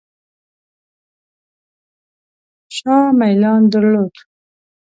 شاه 2.77 3.07
میلان 3.19 3.61
درلود. 3.71 4.15